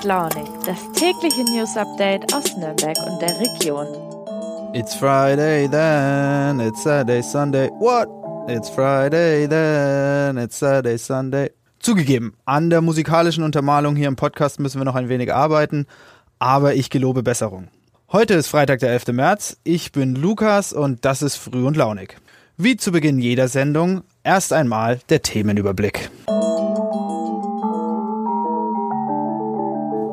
[0.00, 3.86] und Launig, das tägliche News Update aus Nürnberg und der Region.
[4.74, 7.68] It's Friday then, it's Saturday, Sunday.
[7.80, 8.08] What?
[8.48, 11.50] It's Friday then, it's Saturday, Sunday.
[11.80, 15.86] Zugegeben, an der musikalischen Untermalung hier im Podcast müssen wir noch ein wenig arbeiten,
[16.38, 17.68] aber ich gelobe Besserung.
[18.12, 19.08] Heute ist Freitag, der 11.
[19.08, 19.58] März.
[19.64, 22.16] Ich bin Lukas und das ist Früh und Launig.
[22.56, 26.10] Wie zu Beginn jeder Sendung, erst einmal der Themenüberblick.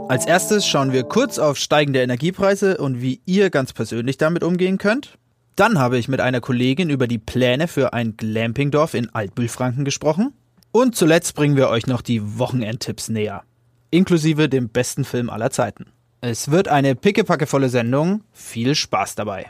[0.10, 4.78] Als erstes schauen wir kurz auf steigende Energiepreise und wie ihr ganz persönlich damit umgehen
[4.78, 5.18] könnt.
[5.58, 10.34] Dann habe ich mit einer Kollegin über die Pläne für ein Glampingdorf in Altbühlfranken gesprochen.
[10.72, 13.44] Und zuletzt bringen wir euch noch die Wochenendtipps näher.
[13.92, 15.88] Inklusive dem besten Film aller Zeiten.
[16.22, 18.22] Es wird eine pickepackevolle Sendung.
[18.32, 19.48] Viel Spaß dabei.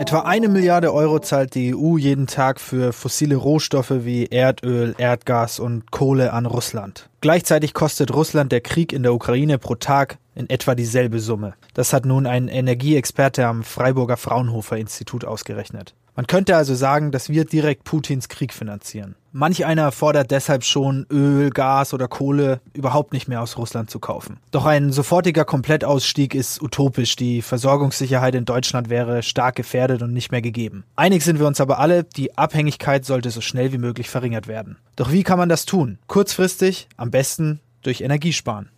[0.00, 5.60] Etwa eine Milliarde Euro zahlt die EU jeden Tag für fossile Rohstoffe wie Erdöl, Erdgas
[5.60, 7.09] und Kohle an Russland.
[7.22, 11.52] Gleichzeitig kostet Russland der Krieg in der Ukraine pro Tag in etwa dieselbe Summe.
[11.74, 15.94] Das hat nun ein Energieexperte am Freiburger Fraunhofer Institut ausgerechnet.
[16.16, 19.16] Man könnte also sagen, dass wir direkt Putins Krieg finanzieren.
[19.32, 24.00] Manch einer fordert deshalb schon, Öl, Gas oder Kohle überhaupt nicht mehr aus Russland zu
[24.00, 24.38] kaufen.
[24.50, 27.14] Doch ein sofortiger Komplettausstieg ist utopisch.
[27.14, 30.82] Die Versorgungssicherheit in Deutschland wäre stark gefährdet und nicht mehr gegeben.
[30.96, 34.78] Einig sind wir uns aber alle, die Abhängigkeit sollte so schnell wie möglich verringert werden.
[34.96, 35.98] Doch wie kann man das tun?
[36.08, 38.70] Kurzfristig, am besten durch Energiesparen.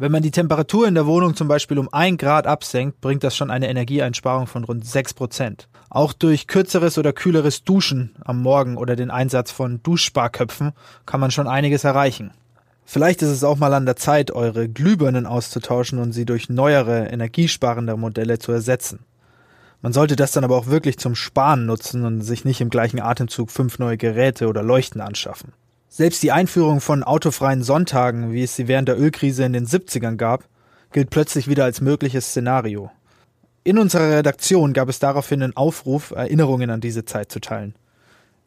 [0.00, 3.36] Wenn man die Temperatur in der Wohnung zum Beispiel um ein Grad absenkt, bringt das
[3.36, 5.68] schon eine Energieeinsparung von rund sechs Prozent.
[5.90, 10.70] Auch durch kürzeres oder kühleres Duschen am Morgen oder den Einsatz von Duschsparköpfen
[11.04, 12.30] kann man schon einiges erreichen.
[12.84, 17.08] Vielleicht ist es auch mal an der Zeit, eure Glühbirnen auszutauschen und sie durch neuere,
[17.08, 19.00] energiesparende Modelle zu ersetzen.
[19.82, 23.00] Man sollte das dann aber auch wirklich zum Sparen nutzen und sich nicht im gleichen
[23.00, 25.52] Atemzug fünf neue Geräte oder Leuchten anschaffen.
[25.90, 30.16] Selbst die Einführung von autofreien Sonntagen, wie es sie während der Ölkrise in den 70ern
[30.16, 30.44] gab,
[30.92, 32.90] gilt plötzlich wieder als mögliches Szenario.
[33.64, 37.74] In unserer Redaktion gab es daraufhin einen Aufruf, Erinnerungen an diese Zeit zu teilen.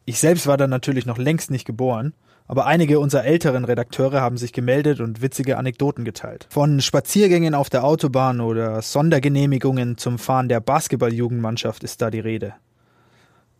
[0.04, 2.14] Ich selbst war dann natürlich noch längst nicht geboren,
[2.46, 6.46] aber einige unserer älteren Redakteure haben sich gemeldet und witzige Anekdoten geteilt.
[6.50, 12.54] Von Spaziergängen auf der Autobahn oder Sondergenehmigungen zum Fahren der Basketballjugendmannschaft ist da die Rede.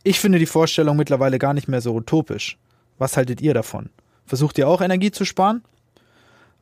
[0.04, 2.58] Ich finde die Vorstellung mittlerweile gar nicht mehr so utopisch.
[3.02, 3.90] Was haltet ihr davon?
[4.26, 5.64] Versucht ihr auch Energie zu sparen?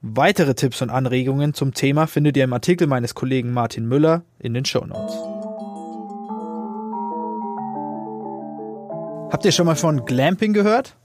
[0.00, 4.54] Weitere Tipps und Anregungen zum Thema findet ihr im Artikel meines Kollegen Martin Müller in
[4.54, 5.12] den Show Notes.
[9.30, 10.96] Habt ihr schon mal von Glamping gehört?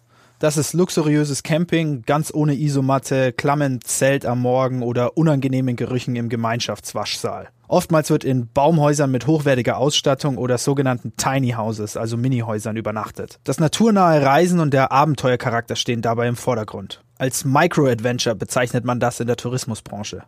[0.46, 6.30] Das ist luxuriöses Camping, ganz ohne Isomatte, klammen Zelt am Morgen oder unangenehmen Gerüchen im
[6.30, 7.50] Gemeinschaftswaschsaal.
[7.68, 13.40] Oftmals wird in Baumhäusern mit hochwertiger Ausstattung oder sogenannten Tiny Houses, also Minihäusern, übernachtet.
[13.44, 17.02] Das naturnahe Reisen und der Abenteuercharakter stehen dabei im Vordergrund.
[17.18, 20.26] Als Micro-Adventure bezeichnet man das in der Tourismusbranche.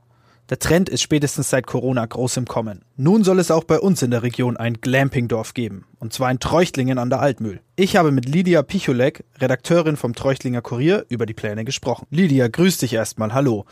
[0.49, 2.85] Der Trend ist spätestens seit Corona groß im Kommen.
[2.95, 5.85] Nun soll es auch bei uns in der Region ein Glampingdorf geben.
[5.99, 7.59] Und zwar in Treuchtlingen an der Altmühl.
[7.75, 12.07] Ich habe mit Lydia Picholek, Redakteurin vom Treuchtlinger Kurier, über die Pläne gesprochen.
[12.11, 13.33] Lydia, grüß dich erstmal.
[13.33, 13.65] Hallo.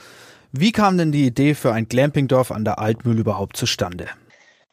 [0.51, 4.07] Wie kam denn die Idee für ein Glampingdorf an der Altmühl überhaupt zustande?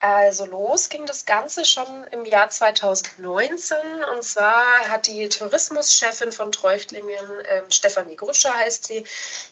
[0.04, 3.76] Also los ging das Ganze schon im Jahr 2019
[4.12, 9.04] und zwar hat die Tourismuschefin von Treuchtlingen, ähm, Stefanie Gruscher heißt sie,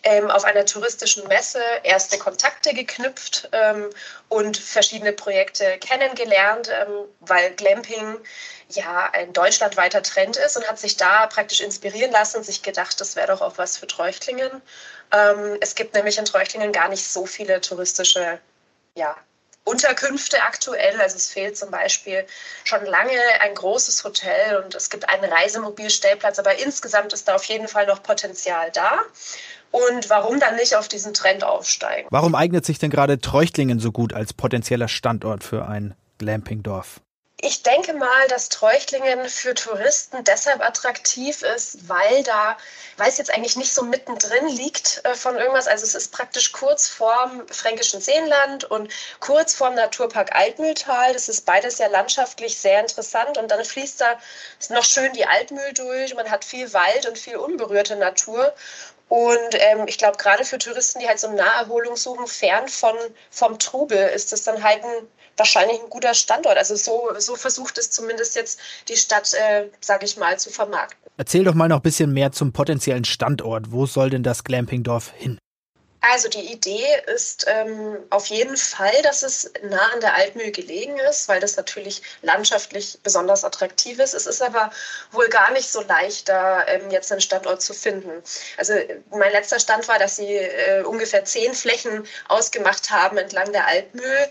[0.02, 3.90] ähm, auf einer touristischen Messe erste Kontakte geknüpft ähm,
[4.28, 8.18] und verschiedene Projekte kennengelernt, ähm, weil Glamping
[8.70, 13.00] ja ein deutschlandweiter Trend ist und hat sich da praktisch inspirieren lassen und sich gedacht,
[13.00, 14.60] das wäre doch auch was für Treuchtlingen.
[15.12, 18.40] Ähm, es gibt nämlich in Treuchtlingen gar nicht so viele touristische
[18.96, 19.16] ja,
[19.64, 21.00] Unterkünfte aktuell.
[21.00, 22.24] Also es fehlt zum Beispiel
[22.64, 27.44] schon lange ein großes Hotel und es gibt einen Reisemobilstellplatz, aber insgesamt ist da auf
[27.44, 29.00] jeden Fall noch Potenzial da.
[29.70, 32.08] Und warum dann nicht auf diesen Trend aufsteigen?
[32.10, 37.00] Warum eignet sich denn gerade Treuchtlingen so gut als potenzieller Standort für ein Glampingdorf?
[37.42, 42.58] Ich denke mal, dass Treuchtlingen für Touristen deshalb attraktiv ist, weil da,
[42.98, 45.66] weil es jetzt eigentlich nicht so mittendrin liegt äh, von irgendwas.
[45.66, 51.14] Also es ist praktisch kurz vorm Fränkischen Seenland und kurz vorm Naturpark Altmühltal.
[51.14, 54.18] Das ist beides ja landschaftlich sehr interessant und dann fließt da
[54.68, 56.14] noch schön die Altmühl durch.
[56.14, 58.52] Man hat viel Wald und viel unberührte Natur.
[59.08, 62.96] Und ähm, ich glaube, gerade für Touristen, die halt so Naherholung suchen, fern von,
[63.30, 65.08] vom Trubel, ist das dann halt ein
[65.40, 66.56] wahrscheinlich ein guter Standort.
[66.56, 70.98] Also so, so versucht es zumindest jetzt die Stadt, äh, sage ich mal, zu vermarkten.
[71.16, 73.72] Erzähl doch mal noch ein bisschen mehr zum potenziellen Standort.
[73.72, 75.38] Wo soll denn das Glampingdorf hin?
[76.02, 80.98] Also die Idee ist ähm, auf jeden Fall, dass es nah an der Altmühl gelegen
[81.10, 84.14] ist, weil das natürlich landschaftlich besonders attraktiv ist.
[84.14, 84.70] Es ist aber
[85.12, 88.22] wohl gar nicht so leicht, da ähm, jetzt einen Standort zu finden.
[88.56, 88.72] Also
[89.10, 94.30] mein letzter Stand war, dass sie äh, ungefähr zehn Flächen ausgemacht haben entlang der Altmühl.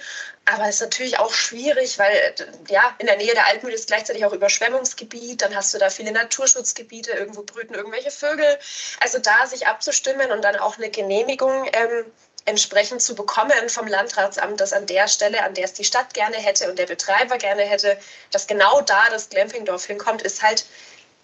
[0.51, 2.33] Aber es ist natürlich auch schwierig, weil
[2.69, 5.43] ja, in der Nähe der Altmühl ist gleichzeitig auch Überschwemmungsgebiet.
[5.43, 8.57] Dann hast du da viele Naturschutzgebiete, irgendwo brüten irgendwelche Vögel.
[8.99, 12.05] Also da sich abzustimmen und dann auch eine Genehmigung ähm,
[12.45, 16.37] entsprechend zu bekommen vom Landratsamt, dass an der Stelle, an der es die Stadt gerne
[16.37, 17.99] hätte und der Betreiber gerne hätte,
[18.31, 20.65] dass genau da das Glampingdorf hinkommt, ist halt,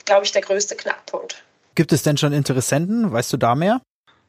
[0.05, 1.43] glaube ich, der größte Knackpunkt.
[1.73, 3.11] Gibt es denn schon Interessenten?
[3.11, 3.81] Weißt du da mehr?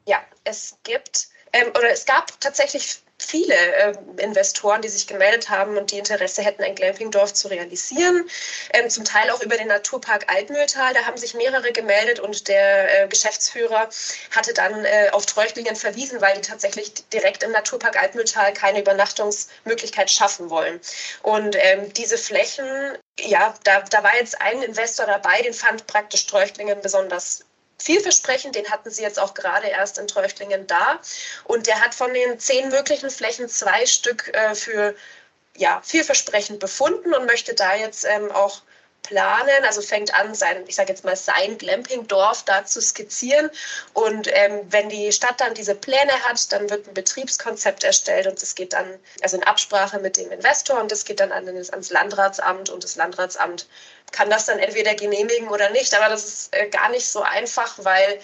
[0.06, 5.76] Ja, es gibt ähm, oder es gab tatsächlich viele äh, Investoren, die sich gemeldet haben
[5.76, 8.28] und die Interesse hätten, ein Glampingdorf zu realisieren.
[8.73, 10.94] Ähm, zum Teil auch über den Naturpark Altmühltal.
[10.94, 13.88] Da haben sich mehrere gemeldet und der äh, Geschäftsführer
[14.31, 20.11] hatte dann äh, auf Treuchtlingen verwiesen, weil die tatsächlich direkt im Naturpark Altmühltal keine Übernachtungsmöglichkeit
[20.11, 20.81] schaffen wollen.
[21.22, 22.67] Und ähm, diese Flächen,
[23.19, 27.45] ja, da, da war jetzt ein Investor dabei, den fand praktisch Treuchtlingen besonders
[27.78, 28.55] vielversprechend.
[28.55, 31.00] Den hatten sie jetzt auch gerade erst in Treuchtlingen da.
[31.44, 34.94] Und der hat von den zehn möglichen Flächen zwei Stück äh, für
[35.56, 38.62] ja, vielversprechend befunden und möchte da jetzt ähm, auch
[39.06, 43.50] planen, also fängt an, sein, ich sage jetzt mal, sein Glampingdorf da zu skizzieren.
[43.94, 48.41] Und ähm, wenn die Stadt dann diese Pläne hat, dann wird ein Betriebskonzept erstellt und
[48.43, 48.87] das geht dann,
[49.23, 52.97] also in Absprache mit dem Investor und das geht dann an, ans Landratsamt und das
[52.97, 53.67] Landratsamt
[54.12, 55.94] kann das dann entweder genehmigen oder nicht.
[55.94, 58.20] Aber das ist äh, gar nicht so einfach, weil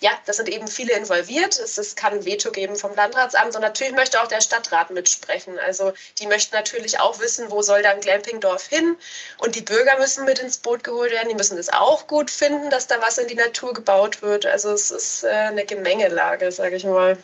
[0.00, 1.58] ja, das sind eben viele involviert.
[1.58, 5.58] Es, es kann ein Veto geben vom Landratsamt und natürlich möchte auch der Stadtrat mitsprechen.
[5.58, 8.96] Also die möchten natürlich auch wissen, wo soll dann Glampingdorf hin
[9.38, 11.28] und die Bürger müssen mit ins Boot geholt werden.
[11.28, 14.46] Die müssen es auch gut finden, dass da was in die Natur gebaut wird.
[14.46, 17.18] Also es ist äh, eine Gemengelage, sage ich mal.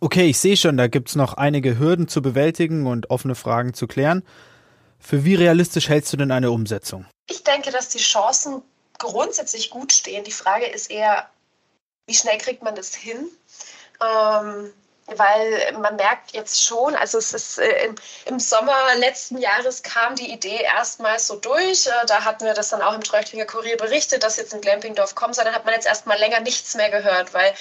[0.00, 3.72] Okay, ich sehe schon, da gibt es noch einige Hürden zu bewältigen und offene Fragen
[3.72, 4.24] zu klären.
[4.98, 7.06] Für wie realistisch hältst du denn eine Umsetzung?
[7.28, 8.62] Ich denke, dass die Chancen
[8.98, 10.24] grundsätzlich gut stehen.
[10.24, 11.28] Die Frage ist eher,
[12.06, 13.28] wie schnell kriegt man das hin?
[14.00, 14.72] Ähm,
[15.14, 17.94] weil man merkt jetzt schon, also es ist äh,
[18.24, 21.86] im, Sommer letzten Jahres kam die Idee erstmals so durch.
[21.86, 25.14] Äh, da hatten wir das dann auch im Treutlinger Kurier berichtet, dass jetzt ein Glampingdorf
[25.14, 25.44] kommen soll.
[25.44, 27.54] Dann hat man jetzt erstmal länger nichts mehr gehört, weil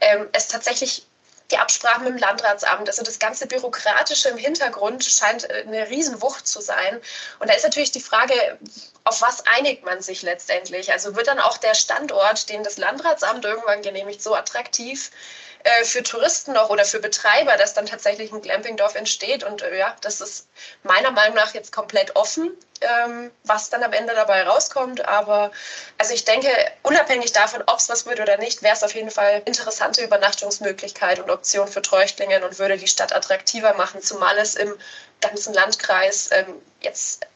[0.00, 1.06] ähm, es tatsächlich
[1.50, 6.46] die Absprachen mit dem Landratsamt, also das ganze Bürokratische im Hintergrund scheint äh, eine Riesenwucht
[6.46, 7.00] zu sein.
[7.38, 8.58] Und da ist natürlich die Frage,
[9.04, 10.92] auf was einigt man sich letztendlich?
[10.92, 15.10] Also wird dann auch der Standort, den das Landratsamt irgendwann genehmigt, so attraktiv,
[15.68, 19.44] äh, für Touristen noch oder für Betreiber, dass dann tatsächlich ein Glampingdorf entsteht.
[19.44, 20.48] Und äh, ja, das ist
[20.82, 25.06] meiner Meinung nach jetzt komplett offen, ähm, was dann am Ende dabei rauskommt.
[25.06, 25.52] Aber
[25.98, 26.48] also ich denke,
[26.82, 31.18] unabhängig davon, ob es was wird oder nicht, wäre es auf jeden Fall interessante Übernachtungsmöglichkeit
[31.18, 34.74] und Option für Treuchtlingen und würde die Stadt attraktiver machen, zumal es im
[35.20, 37.26] ganzen Landkreis ähm, jetzt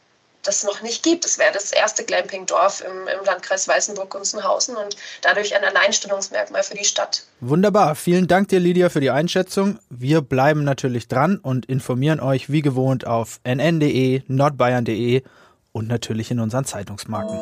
[0.43, 1.25] das noch nicht gibt.
[1.25, 6.85] Es wäre das erste Glamping-Dorf im, im Landkreis Weißenburg-Gunzenhausen und dadurch ein Alleinstellungsmerkmal für die
[6.85, 7.25] Stadt.
[7.39, 7.95] Wunderbar.
[7.95, 9.79] Vielen Dank dir, Lydia, für die Einschätzung.
[9.89, 15.23] Wir bleiben natürlich dran und informieren euch wie gewohnt auf nn.de, nordbayern.de
[15.71, 17.39] und natürlich in unseren Zeitungsmarken.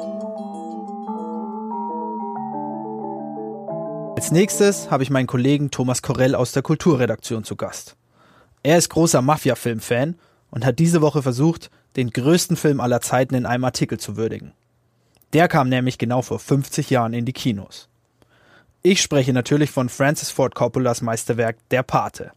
[4.15, 7.95] Als nächstes habe ich meinen Kollegen Thomas Korell aus der Kulturredaktion zu Gast.
[8.61, 10.15] Er ist großer Mafia-Film-Fan
[10.51, 14.53] und hat diese Woche versucht, den größten Film aller Zeiten in einem Artikel zu würdigen.
[15.33, 17.87] Der kam nämlich genau vor 50 Jahren in die Kinos.
[18.83, 22.31] Ich spreche natürlich von Francis Ford Coppolas Meisterwerk Der Pate.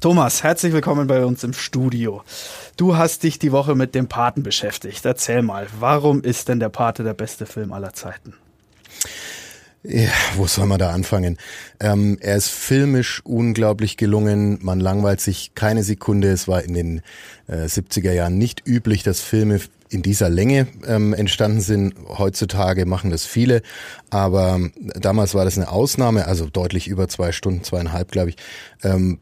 [0.00, 2.22] Thomas, herzlich willkommen bei uns im Studio.
[2.76, 5.04] Du hast dich die Woche mit dem Paten beschäftigt.
[5.04, 8.34] Erzähl mal, warum ist denn Der Pate der beste Film aller Zeiten?
[9.84, 11.38] Ja, wo soll man da anfangen?
[11.78, 14.58] Ähm, er ist filmisch unglaublich gelungen.
[14.60, 16.30] Man langweilt sich keine Sekunde.
[16.30, 17.02] Es war in den
[17.46, 21.94] äh, 70er Jahren nicht üblich, dass Filme in dieser Länge ähm, entstanden sind.
[22.08, 23.62] Heutzutage machen das viele,
[24.10, 28.36] aber damals war das eine Ausnahme, also deutlich über zwei Stunden, zweieinhalb, glaube ich.
[28.82, 29.20] Ähm,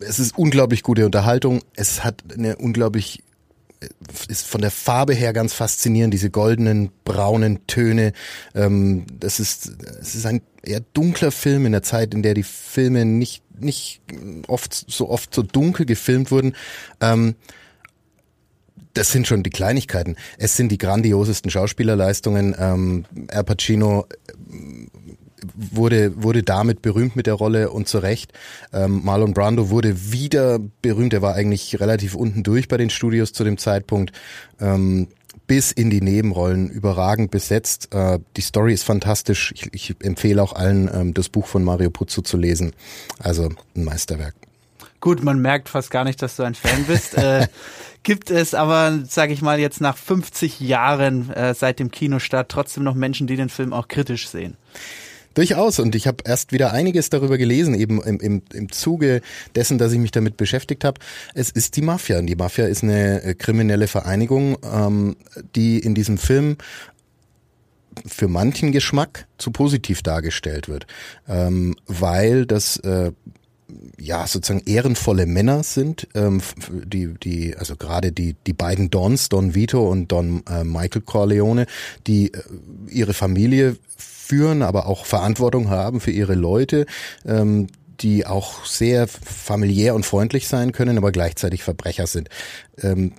[0.00, 1.62] es ist unglaublich gute Unterhaltung.
[1.74, 3.24] Es hat eine unglaublich
[4.28, 8.12] ist von der Farbe her ganz faszinierend, diese goldenen, braunen Töne.
[8.54, 12.42] Ähm, das ist, es ist ein eher dunkler Film in der Zeit, in der die
[12.42, 14.02] Filme nicht, nicht
[14.46, 16.54] oft so oft so dunkel gefilmt wurden.
[17.00, 17.34] Ähm,
[18.94, 20.16] das sind schon die Kleinigkeiten.
[20.36, 22.56] Es sind die grandiosesten Schauspielerleistungen.
[22.58, 24.06] Ähm, Al Pacino
[25.54, 28.32] wurde, wurde damit berühmt mit der Rolle und zu Recht.
[28.72, 31.12] Ähm, Marlon Brando wurde wieder berühmt.
[31.12, 34.12] Er war eigentlich relativ unten durch bei den Studios zu dem Zeitpunkt.
[34.60, 35.08] Ähm,
[35.50, 37.92] bis in die Nebenrollen überragend besetzt.
[37.92, 39.52] Äh, die Story ist fantastisch.
[39.56, 42.72] Ich, ich empfehle auch allen, ähm, das Buch von Mario Puzo zu lesen.
[43.18, 44.34] Also ein Meisterwerk.
[45.00, 47.14] Gut, man merkt fast gar nicht, dass du ein Fan bist.
[47.14, 47.48] äh,
[48.04, 52.84] gibt es aber, sage ich mal, jetzt nach 50 Jahren äh, seit dem Kinostart trotzdem
[52.84, 54.56] noch Menschen, die den Film auch kritisch sehen?
[55.34, 55.78] Durchaus.
[55.78, 59.20] Und ich habe erst wieder einiges darüber gelesen, eben im, im, im Zuge
[59.54, 61.00] dessen, dass ich mich damit beschäftigt habe.
[61.34, 62.18] Es ist die Mafia.
[62.18, 65.16] Und die Mafia ist eine äh, kriminelle Vereinigung, ähm,
[65.54, 66.56] die in diesem Film
[68.06, 70.86] für manchen Geschmack zu positiv dargestellt wird,
[71.28, 73.12] ähm, weil das äh,
[73.98, 76.40] ja sozusagen ehrenvolle Männer sind, ähm,
[76.84, 81.66] die die also gerade die die beiden Dons, Don Vito und Don äh, Michael Corleone,
[82.06, 82.42] die äh,
[82.88, 83.76] ihre Familie
[84.30, 86.86] führen, aber auch Verantwortung haben für ihre Leute,
[87.26, 87.66] ähm,
[87.98, 92.28] die auch sehr familiär und freundlich sein können, aber gleichzeitig Verbrecher sind.
[92.80, 93.12] Ähm,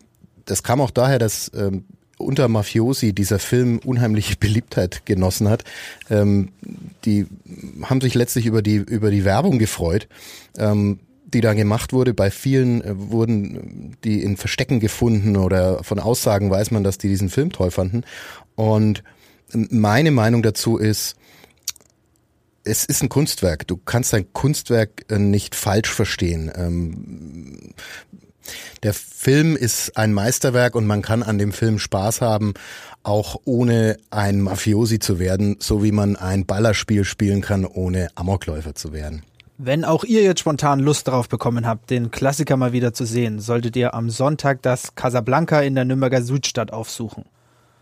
[0.45, 1.83] das kam auch daher, dass ähm,
[2.17, 5.65] unter Mafiosi dieser Film unheimliche Beliebtheit genossen hat.
[6.09, 6.53] Ähm,
[7.03, 7.27] die
[7.83, 10.07] haben sich letztlich über die über die Werbung gefreut.
[11.33, 12.13] Die da gemacht wurde.
[12.13, 17.07] Bei vielen äh, wurden die in Verstecken gefunden oder von Aussagen weiß man, dass die
[17.07, 18.03] diesen Film toll fanden.
[18.55, 19.01] Und
[19.53, 21.15] meine Meinung dazu ist,
[22.63, 23.67] es ist ein Kunstwerk.
[23.67, 26.51] Du kannst ein Kunstwerk äh, nicht falsch verstehen.
[26.55, 27.73] Ähm,
[28.83, 32.53] der Film ist ein Meisterwerk und man kann an dem Film Spaß haben,
[33.03, 38.75] auch ohne ein Mafiosi zu werden, so wie man ein Ballerspiel spielen kann, ohne Amokläufer
[38.75, 39.23] zu werden.
[39.57, 43.39] Wenn auch ihr jetzt spontan Lust darauf bekommen habt, den Klassiker mal wieder zu sehen,
[43.39, 47.25] solltet ihr am Sonntag das Casablanca in der Nürnberger Südstadt aufsuchen.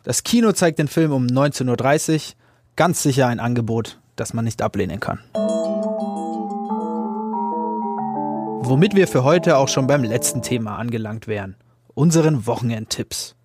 [0.09, 2.21] Das Kino zeigt den Film um 19.30 Uhr.
[2.75, 5.19] Ganz sicher ein Angebot, das man nicht ablehnen kann.
[8.63, 11.57] Womit wir für heute auch schon beim letzten Thema angelangt wären.
[11.93, 13.35] Unseren Wochenendtipps.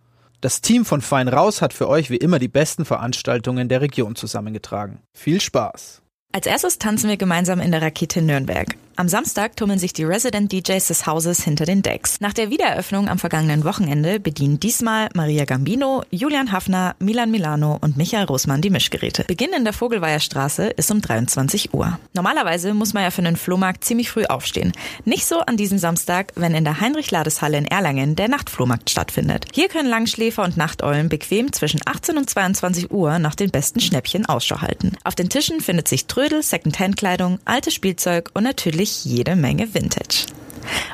[0.40, 4.16] Das Team von Fein Raus hat für euch wie immer die besten Veranstaltungen der Region
[4.16, 5.00] zusammengetragen.
[5.12, 6.00] Viel Spaß!
[6.32, 8.74] Als erstes tanzen wir gemeinsam in der Rakete Nürnberg.
[8.96, 12.20] Am Samstag tummeln sich die Resident DJs des Hauses hinter den Decks.
[12.20, 17.96] Nach der Wiedereröffnung am vergangenen Wochenende bedienen diesmal Maria Gambino, Julian Hafner, Milan Milano und
[17.96, 19.24] Michael Rosmann die Mischgeräte.
[19.24, 21.98] Beginn in der Vogelweiher Straße ist um 23 Uhr.
[22.12, 24.72] Normalerweise muss man ja für einen Flohmarkt ziemlich früh aufstehen.
[25.04, 29.46] Nicht so an diesem Samstag, wenn in der Heinrich-Lades-Halle in Erlangen der Nachtflohmarkt stattfindet.
[29.52, 34.26] Hier können Langschläfer und Nachteulen bequem zwischen 18 und 22 Uhr nach den besten Schnäppchen
[34.26, 34.92] Ausschau halten.
[35.02, 40.26] Auf den Tischen findet sich Trödel, Second-Hand-Kleidung, altes Spielzeug und natürlich natürlich jede Menge Vintage.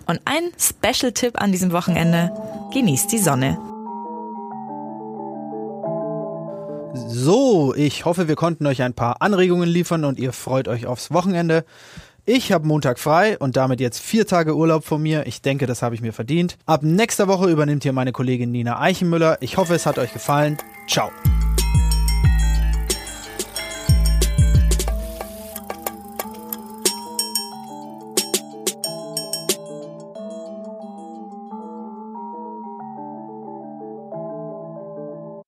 [0.06, 2.30] Und ein Special-Tipp an diesem Wochenende,
[2.72, 3.58] genießt die Sonne.
[6.94, 11.12] So, ich hoffe, wir konnten euch ein paar Anregungen liefern und ihr freut euch aufs
[11.12, 11.64] Wochenende.
[12.26, 15.26] Ich habe Montag frei und damit jetzt vier Tage Urlaub von mir.
[15.26, 16.58] Ich denke, das habe ich mir verdient.
[16.66, 19.38] Ab nächster Woche übernimmt hier meine Kollegin Nina Eichenmüller.
[19.40, 20.58] Ich hoffe, es hat euch gefallen.
[20.88, 21.10] Ciao.